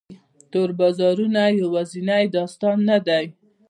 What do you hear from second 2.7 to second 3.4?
نه دی.